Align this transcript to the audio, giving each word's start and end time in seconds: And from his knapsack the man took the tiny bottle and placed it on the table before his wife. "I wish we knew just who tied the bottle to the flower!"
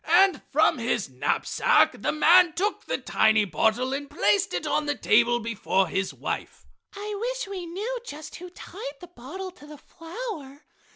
And 0.15 0.41
from 0.51 0.79
his 0.79 1.09
knapsack 1.11 2.01
the 2.01 2.11
man 2.11 2.53
took 2.53 2.85
the 2.85 2.97
tiny 2.97 3.45
bottle 3.45 3.93
and 3.93 4.09
placed 4.09 4.51
it 4.51 4.65
on 4.65 4.87
the 4.87 4.95
table 4.95 5.39
before 5.39 5.89
his 5.89 6.11
wife. 6.11 6.65
"I 6.95 7.13
wish 7.19 7.47
we 7.47 7.67
knew 7.67 7.99
just 8.03 8.37
who 8.37 8.49
tied 8.49 8.99
the 8.99 9.09
bottle 9.15 9.51
to 9.51 9.67
the 9.67 9.77
flower!" 9.77 10.63